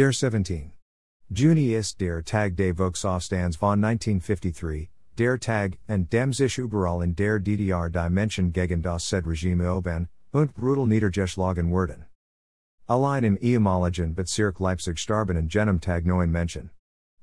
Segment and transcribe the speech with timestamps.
[0.00, 0.72] Der 17.
[1.28, 4.88] Juni ist der Tag des Volksaufstands von 1953,
[5.18, 10.08] der Tag and dem sich überall in der DDR die Menschen gegen das Regime oben
[10.32, 12.06] und brutal niedergeschlagen wurden.
[12.86, 16.70] Allein im ehemaligen Bezirk Leipzig starben in jenem Tag neun Menschen.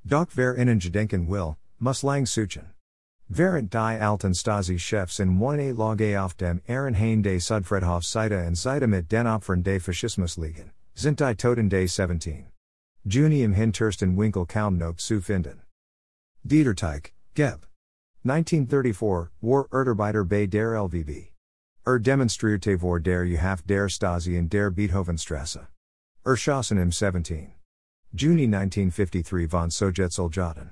[0.03, 2.75] Doch wer ihnen gedenken will, muss lang suchen.
[3.27, 8.85] Während die alten Stasi-Chefs in 1A Lage auf dem Ehrenhain des Südfriedhof Seite und Seite
[8.85, 12.45] mit den Opfern des Faschismus liegen, sind die Toten des 17.
[13.09, 15.61] Juni im Hintersten Winkel kaum noch zu finden.
[16.43, 17.65] Dieterteig, Geb.
[18.25, 21.31] 1934, War Erdarbeiter bei der LVB.
[21.85, 25.67] Er demonstrierte vor der U-Haft der Stasi in der Beethovenstrasse.
[26.25, 27.53] Erschossen im 17.
[28.11, 30.71] Juni 1953 von Sowjetsoldaten.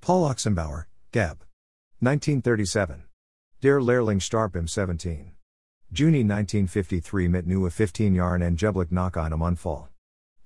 [0.00, 1.46] Paul Oxenbauer, Geb.
[2.00, 3.04] 1937.
[3.62, 5.36] Der Lehrling starb im 17.
[5.92, 9.93] Juni 1953 mit nur 15 Jahren angeblich nach einem Unfall.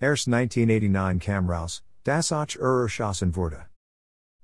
[0.01, 3.67] Erst 1989 kam raus, das er erschossen wurde.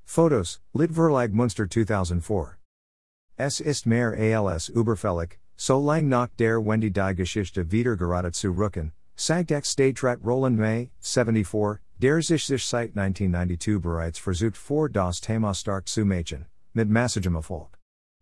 [0.04, 2.56] Fotos, Litverlag Münster 2004.
[3.36, 8.50] Es ist mehr als überfällig, so lang nach der Wende die Geschichte wieder gerade zu
[8.50, 14.88] rücken, sagt ex Stadtrat Roland May, 74, der sich sich seit 1992 bereits versucht vor
[14.88, 17.78] das Thema stark zu machen, mit massigem Erfolg.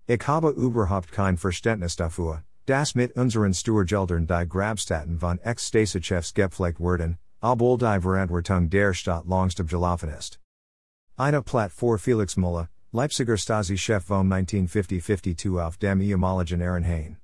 [0.06, 6.78] Ich habe überhaupt kein Verständnis dafür, das mit unseren Steuergeldern die Grabstatten von Ex-Stasichefs gepflegt
[6.78, 10.38] werden, obwohl die Verantwortung der Stadt langsam gelaufen ist.
[11.16, 17.16] Eine Platt vor Felix Müller, Leipziger Stasi-Chef vom 1950-52 auf dem ehemaligen Ehrenhain.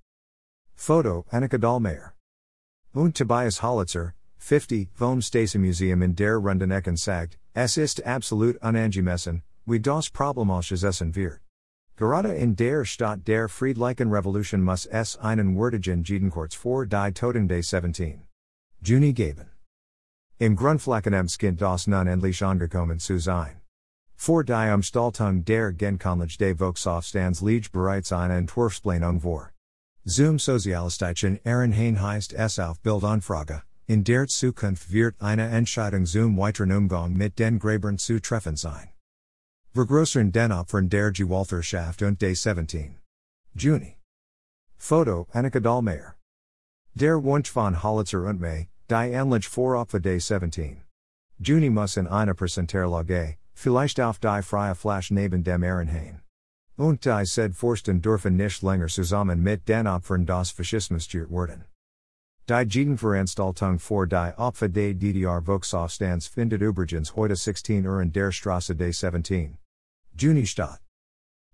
[0.74, 2.14] Foto, Annika Dahlmeier.
[2.92, 9.80] Und Tobias Hollitzer, 50, vom Stasi-Museum in der Rundenecken sagt, es ist absolut unangemessen, wie
[9.80, 11.41] das Problem ausgesessen wird.
[11.96, 17.48] Gerade in der Stadt der Friedlichen Revolution muss es einen würdigen Gedenkorts vor die Toten
[17.48, 18.22] des 17.
[18.80, 19.58] Juni geben.
[20.41, 23.61] Im Grundflakenem skint das nun endlich angekommen zu sein.
[24.14, 29.51] Vor die Umstaltung der Genkonlich des Volksaufstands liegt bereits eine Entwurfsplanung vor.
[30.07, 36.70] Zum sozialistischen Ehrenhain heißt es auf Bildanfrage, in der Zukunft wird eine Entscheidung zum weiteren
[36.70, 38.91] Umgang mit den Gräbern zu treffen sein.
[39.74, 42.96] Vergrößern den Opfern der Gewaltherrschaft und des 17.
[43.55, 43.98] Juni.
[44.77, 46.14] Foto, Annika Dahlmeier.
[46.95, 50.82] Der Wunsch von Hollitzer und May, die Ähnlich Voropfer Day 17.
[51.38, 56.22] Juni muss in einer Präsenterlage, Vielleicht auf die freie Flash neben dem Ehrenhain.
[56.76, 61.64] Und die said Forsten dürfen nicht länger zusammen mit den Opfern des Faschismus gehört werden.
[62.48, 68.32] Die Gedenveranstaltung vor die Opfer des DDR Volksaufstands findet übrigens heute 16 Uhr in der
[68.32, 69.58] Straße Day 17.
[70.16, 70.80] Juni statt.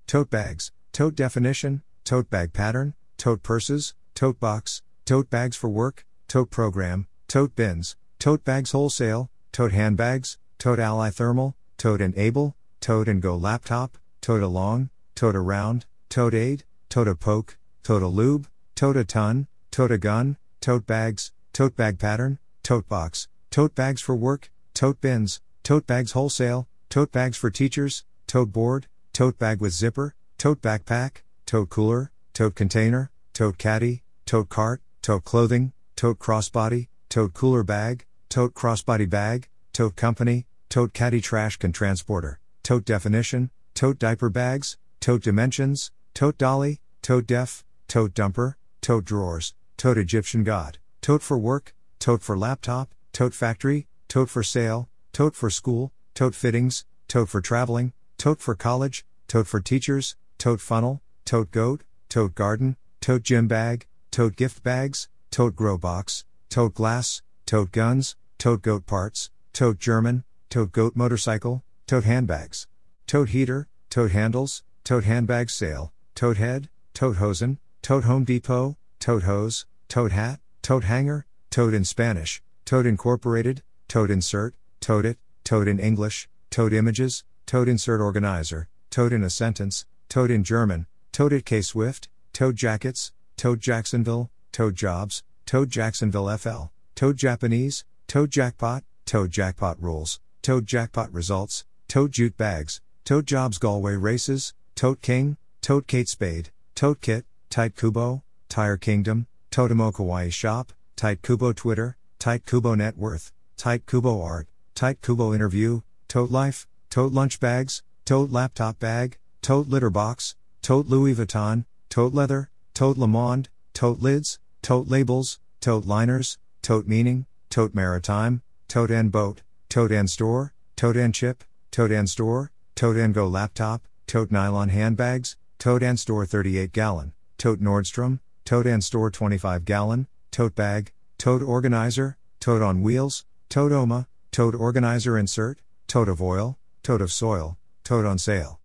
[0.07, 6.05] Tote bags, tote definition, tote bag pattern, tote purses, tote box, tote bags for work,
[6.29, 13.09] tote program, tote bins, tote bags wholesale, tote handbags, tote ally thermal, and Able, Toad
[13.09, 18.47] and Go Laptop, Toad Along, Toad Around, Toad Aid, Toad a Poke, Toad a Lube,
[18.75, 24.01] Toad a Ton, Toad a Gun, Tote Bags, Tote Bag Pattern, Tote Box, Tote Bags
[24.01, 29.61] for Work, Tote Bins, Tote Bags Wholesale, Tote Bags for Teachers, Tote Board, Tote Bag
[29.61, 36.19] with Zipper, Tote Backpack, Tote Cooler, Tote Container, Tote Caddy, Tote Cart, Tote Clothing, Tote
[36.19, 42.85] Crossbody, Tote Cooler Bag, Tote Crossbody Bag, Tote Company, tote caddy trash can transporter, tote
[42.85, 49.97] definition, tote diaper bags, tote dimensions, tote dolly, tote def, tote dumper, tote drawers, tote
[49.97, 55.51] Egyptian god, tote for work, tote for laptop, tote factory, tote for sale, tote for
[55.51, 61.53] school, tote fittings, tote for traveling, tote for college, tote for teachers, tote funnel, tote
[61.53, 67.73] goat, tote garden, tote gym bag, tote gift bags, tote grow box, tote glass, tote
[67.73, 72.69] guns, tote goat parts, tote German, tote goat motorcycle, tote handbags,
[73.09, 79.25] tote heater, tote handles, tote handbag sale, tote head, tote hosen, tote Home Depot, tote
[79.25, 85.67] hose, tote hat, tote hanger, tote in Spanish, tote incorporated, tote insert, tote it, tote
[85.67, 91.33] in English, tote images, tote insert organizer, tote in a sentence, tote in German, tote
[91.33, 98.31] it K Swift, tote jackets, tote Jacksonville, tote jobs, tote Jacksonville FL, tote Japanese, tote
[98.31, 105.01] jackpot, tote jackpot rules, Toad Jackpot Results, Toad Jute Bags, Toad Jobs Galway Races, Toad
[105.01, 111.55] King, Toad Kate Spade, Toad Kit, Tight Kubo, Tire Kingdom, Totemo Kawaii Shop, Tight Kubo
[111.55, 117.41] Twitter, Tight Kubo Net Worth, Tight Kubo Art, Tight Kubo Interview, Tote Life, Tote Lunch
[117.41, 123.49] Bags, Tote Laptop Bag, Tote Litter Box, Tote Louis Vuitton, Tote Leather, Tote Le Monde,
[123.73, 130.09] Tote Lids, Toad Labels, tote Liners, tote Meaning, tote Maritime, Tote N boat, Tote N
[130.09, 135.83] store, Tote N chip, Tote N store, Tote N go laptop, Tote nylon handbags, Tote
[135.83, 142.17] N store 38 gallon, Tote Nordstrom, Tote N store 25 gallon, Tote bag, Tote organizer,
[142.41, 148.07] Tote on wheels, Tote Oma, Tote organizer insert, Tote of oil, Tote of soil, Tote
[148.07, 148.61] on sale.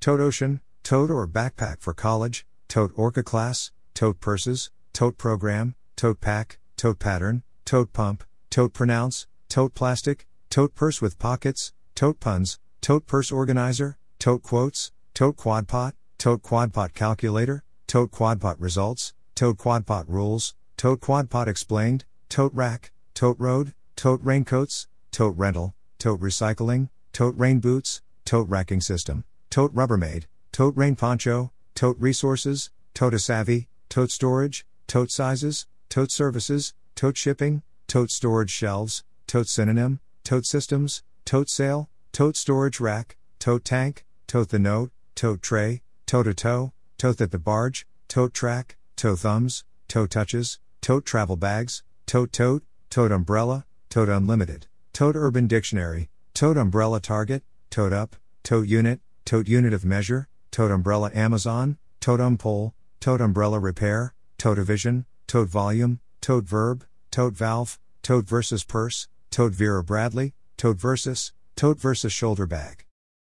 [0.00, 6.20] Tote ocean, Tote or backpack for college, Tote orca class, Tote purses, Tote program, Tote
[6.20, 12.58] pack, Tote pattern, Tote pump, Tote pronounce, Tote plastic, Tote purse with pockets, Tote puns,
[12.82, 20.04] Tote purse organizer, Tote quotes, Tote quadpot, Tote quadpot calculator, Tote quadpot results, Tote quadpot
[20.08, 27.36] rules, Tote quadpot explained, Tote rack, Tote road, Tote raincoats, Tote rental, Tote recycling, Tote
[27.38, 34.10] rain boots, Tote racking system, Tote Rubbermaid, Tote rain poncho, Tote resources, Tote savvy, Tote
[34.10, 41.48] storage, Tote sizes, Tote services, Tote shipping, Tote storage shelves, Tote synonym, Tote systems, Tote
[41.48, 47.22] sale, Tote storage rack, Tote tank, Tote the note, Tote tray, Tote a toe, Tote
[47.22, 53.12] at the barge, Tote track, Tote thumbs, Tote touches, Tote travel bags, Tote tote, Tote
[53.12, 59.72] umbrella, Tote unlimited, Tote urban dictionary, Tote umbrella target, Tote up, Tote unit, Tote unit
[59.72, 64.12] of measure, Tote umbrella Amazon, Tote umpole, Tote umbrella repair,
[64.42, 70.78] Tote vision, Tote volume, Tote verb, Tote valve, Tote versus purse, Tote Vera Bradley, Tote
[70.78, 72.84] versus, Tote versus shoulder bag.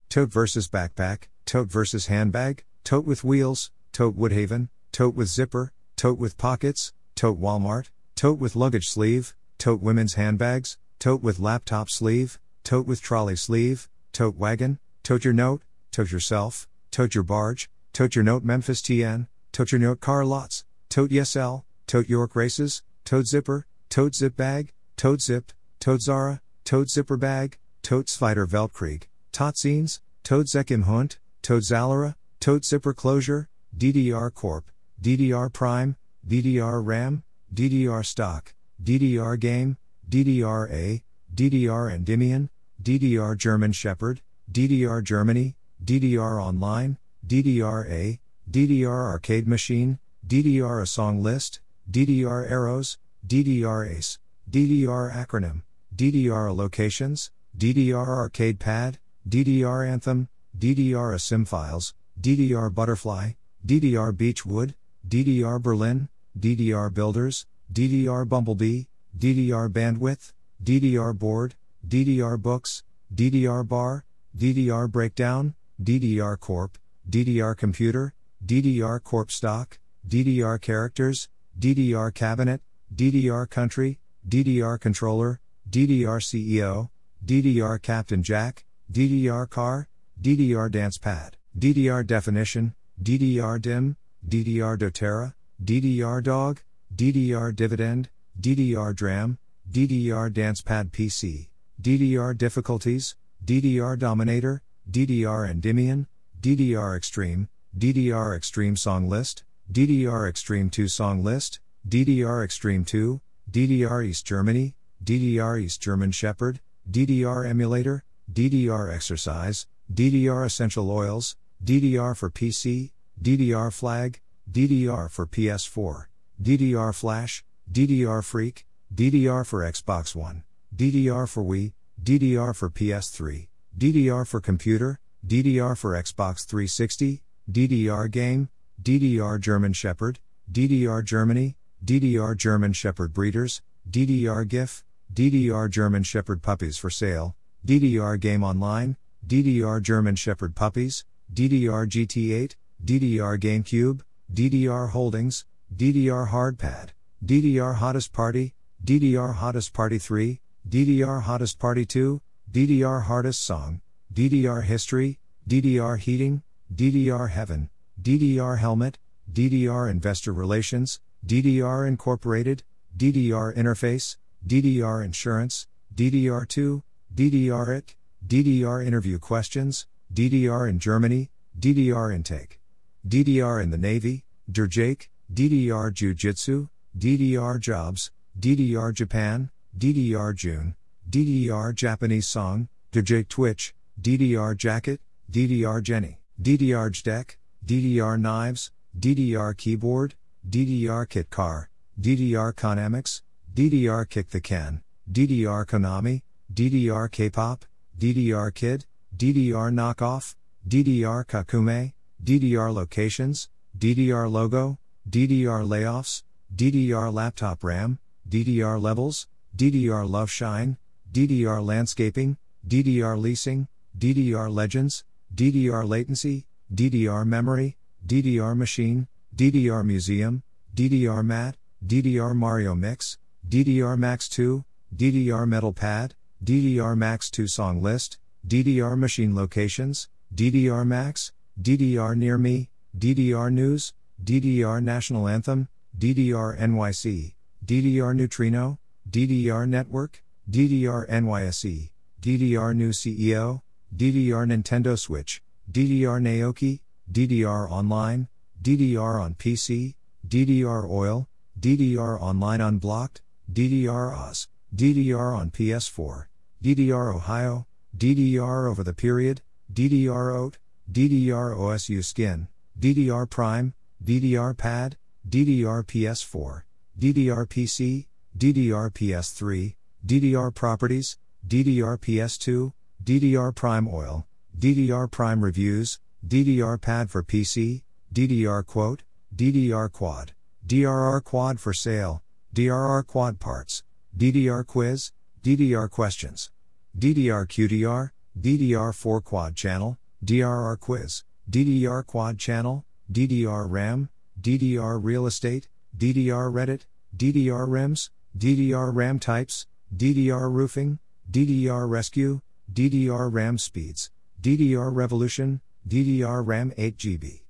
[0.10, 6.18] Tote versus backpack, Tote versus handbag, Tote with wheels, Tote Woodhaven, Tote with zipper, Tote
[6.18, 12.40] with pockets, Tote Walmart, Tote with luggage sleeve, Tote women's handbags, Tote with laptop sleeve,
[12.64, 15.62] Tote with trolley sleeve, Tote wagon, Tote your note,
[15.92, 20.66] Tote yourself, Tote your barge, Tote your note Memphis TN, Tote your note car lots,
[20.94, 26.88] Tote YesL, Tote York races, Tote zipper, Tote zip bag, Tote zip, Tote Zara, Tote
[26.88, 34.32] zipper bag, Tote Spider Weltkrieg, Totzines, Tote Zekim Hunt, Tote Zalera, Tote zipper closure, DDR
[34.32, 34.70] Corp,
[35.02, 35.96] DDR Prime,
[36.28, 38.54] DDR RAM, DDR Stock,
[38.84, 41.04] DDR Game, DDR A,
[41.34, 42.52] DDR Endymion,
[42.84, 51.22] DDR German Shepherd, DDR Germany, DDR Online, DDR A, DDR Arcade Machine, DDR A Song
[51.22, 51.60] List,
[51.92, 52.98] DDR Arrows,
[53.28, 61.94] DDR ACE, DDR Acronym, DDR Locations, DDR Arcade Pad, DDR Anthem, DDR a Sim Files,
[62.20, 63.32] DDR Butterfly,
[63.66, 64.76] DDR Beechwood,
[65.08, 66.08] DDR Berlin,
[66.40, 68.84] DDR Builders, DDR Bumblebee,
[69.18, 70.32] DDR Bandwidth,
[70.64, 71.56] DDR Board,
[71.86, 72.84] DDR Books,
[73.14, 74.06] DDR Bar,
[74.38, 76.78] DDR Breakdown, DDR Corp,
[77.10, 78.14] DDR Computer,
[78.46, 81.30] DDR Corp Stock, DDR Characters,
[81.60, 82.62] DDR Cabinet,
[82.94, 85.40] DDR Country, DDR Controller,
[85.70, 86.90] DDR CEO,
[87.26, 89.88] DDR Captain Jack, DDR Car,
[90.22, 93.96] DDR Dance Pad, DDR Definition, DDR DIMM,
[94.28, 95.34] DDR doTERRA,
[95.64, 96.62] DDR Dog,
[96.96, 98.10] DDR Dividend,
[98.40, 99.38] DDR DRAM,
[99.72, 101.48] DDR DancePad PC,
[101.82, 106.08] DDR Difficulties, DDR Dominator, DDR Endymion,
[106.40, 114.06] DDR Extreme, DDR Extreme Song List, DDR Extreme 2 Song List, DDR Extreme 2, DDR
[114.06, 122.30] East Germany, DDR East German Shepherd, DDR Emulator, DDR Exercise, DDR Essential Oils, DDR for
[122.30, 122.92] PC,
[123.22, 124.20] DDR Flag,
[124.52, 126.06] DDR for PS4,
[126.42, 130.44] DDR Flash, DDR Freak, DDR for Xbox One,
[130.76, 138.50] DDR for Wii, DDR for PS3, DDR for Computer, DDR for Xbox 360, DDR Game,
[138.84, 140.20] DDR German Shepherd,
[140.52, 147.34] DDR Germany, DDR German Shepherd Breeders, DDR GIF, DDR German Shepherd Puppies for sale,
[147.66, 154.02] DDR Game Online, DDR German Shepherd Puppies, DDR GT8, DDR GameCube,
[154.34, 156.90] DDR Holdings, DDR Hardpad,
[157.26, 162.22] DDR Hottest Party, DDR Hottest Party 3, DDR Hottest Party 2,
[162.52, 163.80] DDR Hardest Song,
[164.14, 167.70] DDR History, DDR Heating, DDR Heaven,
[168.04, 168.98] DDR Helmet,
[169.32, 172.64] DDR Investor Relations, DDR Incorporated,
[172.98, 176.84] DDR Interface, DDR Insurance, DDR2,
[177.16, 177.96] DDR IT,
[178.28, 182.60] DDR Interview Questions, DDR in Germany, DDR Intake,
[183.08, 186.68] DDR in the Navy, DRJAKE, DDR Jiu Jitsu,
[187.00, 190.76] DDR Jobs, DDR Japan, DDR June,
[191.10, 195.00] DDR Japanese Song, DRJAKE Twitch, DDR Jacket,
[195.32, 200.16] DDR Jenny, DDR JEDEC, DDR Knives, DDR Keyboard,
[200.50, 203.22] DDR Kit Car, DDR Konamix,
[203.54, 207.64] DDR Kick the Can, DDR Konami, DDR K-pop,
[207.98, 210.36] DDR Kid, DDR Knockoff,
[210.68, 214.78] DDR Kakume, DDR Locations, DDR Logo,
[215.10, 220.78] DDR Layoffs, DDR Laptop RAM, DDR Levels, DDR Love Shine,
[221.12, 230.42] DDR Landscaping, DDR Leasing, DDR Legends, DDR Latency, DDR Memory, DDR Machine, DDR Museum,
[230.74, 234.66] DDR Mat, DDR Mario Mix, DDR Max 2,
[234.96, 242.40] DDR Metal Pad, DDR Max 2 Song List, DDR Machine Locations, DDR Max, DDR Near
[242.40, 252.76] Me, DDR News, DDR National Anthem, DDR NYC, DDR Neutrino, DDR Network, DDR NYSE, DDR
[252.76, 253.62] New CEO,
[253.96, 258.28] DDR Nintendo Switch, DDR Naoki, DDR Online,
[258.62, 259.96] DDR on PC,
[260.28, 261.28] DDR Oil,
[261.60, 266.26] DDR Online Unblocked, DDR Oz, DDR on PS4,
[266.64, 267.68] DDR Ohio,
[267.98, 269.42] DDR Over the Period,
[269.72, 270.58] DDR OAT,
[270.92, 272.48] DDR OSU Skin,
[272.80, 276.64] DDR Prime, DDR Pad, DDR PS4,
[277.00, 278.06] DDR PC,
[278.38, 281.18] DDR PS3, DDR Properties,
[281.48, 284.26] DDR PS2, DDR Prime Oil,
[284.58, 287.82] DDR Prime Reviews, DDR Pad for PC,
[288.14, 289.04] DDR Quote,
[289.36, 290.34] DDR Quad,
[290.66, 292.22] DRR Quad for sale,
[292.54, 293.84] DRR Quad Parts,
[294.16, 295.12] DDR Quiz,
[295.44, 296.52] DDR Questions,
[296.98, 305.68] DDR QDR, DDR4 Quad Channel, DRR Quiz, DDR Quad Channel, DDR RAM, DDR Real Estate,
[305.98, 306.82] DDR Reddit,
[307.18, 312.42] DDR REMS, DDR RAM Types, DDR Roofing, DDR Rescue,
[312.72, 314.12] DDR RAM Speeds,
[314.44, 317.44] DDR Revolution, DDR RAM 8GB,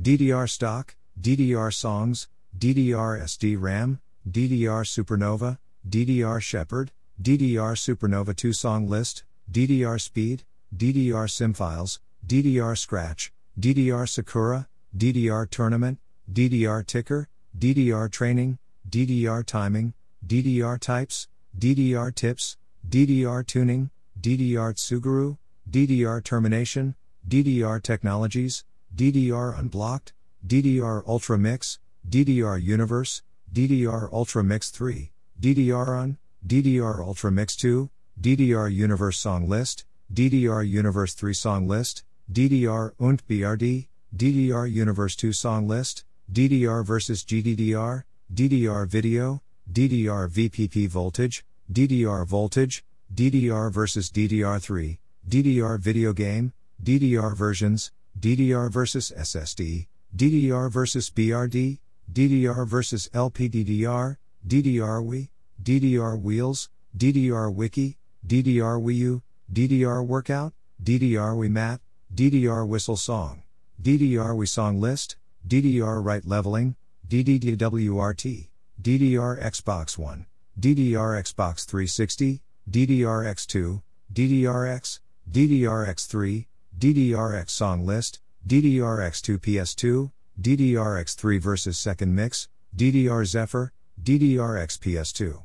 [0.00, 2.28] DDR Stock, DDR Songs,
[2.58, 10.44] DDR SD RAM, DDR Supernova, DDR Shepherd, DDR Supernova 2 Song List, DDR Speed,
[10.74, 14.66] DDR Simfiles, DDR Scratch, DDR Sakura,
[14.96, 15.98] DDR Tournament,
[16.32, 17.28] DDR Ticker,
[17.58, 19.92] DDR Training, DDR Timing,
[20.26, 21.28] DDR Types,
[21.58, 22.56] DDR Tips,
[22.88, 25.36] DDR Tuning, DDR Tsugaru,
[25.70, 26.96] DDR Termination,
[27.28, 28.64] DDR Technologies,
[28.96, 30.12] DDR Unblocked,
[30.44, 33.22] DDR Ultra Mix, DDR Universe,
[33.52, 37.88] DDR Ultra Mix 3, DDR On, DDR Ultra Mix 2,
[38.20, 43.86] DDR Universe Song List, DDR Universe 3 Song List, DDR und BRD,
[44.16, 48.02] DDR Universe 2 Song List, DDR versus GDDR,
[48.34, 49.40] DDR Video,
[49.72, 52.84] DDR VPP Voltage, DDR Voltage,
[53.14, 54.98] DDR versus DDR3,
[55.30, 61.78] DDR Video Game, DDR Versions, DDR versus SSD, DDR versus BRD,
[62.12, 65.28] DDR versus LPDDR, DDR Wii,
[65.62, 66.68] DDR Wheels,
[66.98, 67.96] DDR Wiki,
[68.26, 69.22] DDR Wii U,
[69.52, 71.80] DDR Workout, DDR Wii Mat,
[72.12, 73.44] DDR Whistle Song,
[73.80, 75.14] DDR Wii Song List,
[75.46, 76.74] DDR Write Leveling,
[77.06, 78.48] DDDWRT,
[78.82, 80.26] DDR Xbox One,
[80.58, 83.82] DDR Xbox 360, DDRX2,
[84.12, 86.46] DDRX, DDRX3,
[86.78, 90.10] DDRX Song List, DDRX2 PS2,
[90.40, 93.72] DDRX3 vs Second Mix, DDR Zephyr,
[94.02, 95.42] DDRX PS2,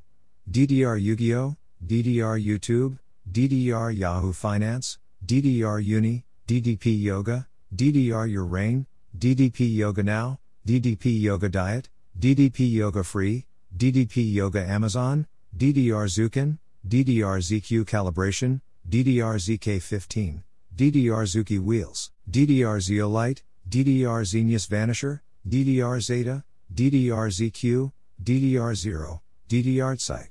[0.50, 3.00] DDR Yu-Gi-Oh, DDR YouTube,
[3.32, 8.86] DDR Yahoo Finance, DDR Uni, DDP Yoga, DDR Your Rain,
[9.18, 15.28] DDP Yoga Now, DDP Yoga Diet, DDP Yoga Free, DDP Yoga Amazon,
[15.58, 20.44] DDR Zukin, DDR ZQ Calibration, DDR ZK15,
[20.76, 27.92] DDR Zuki Wheels, DDR Zeolite, DDR Xenius Vanisher, DDR Zeta, DDR ZQ,
[28.24, 30.30] DDR0, DDR Site.